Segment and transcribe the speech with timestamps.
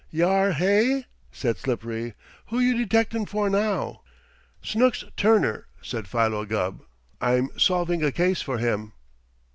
[0.09, 2.15] "Yar, hey?" said Slippery.
[2.47, 4.01] "Who you detectin' for now?"
[4.63, 6.81] "Snooks Turner," said Philo Gubb.
[7.21, 8.93] "I'm solving a case for him."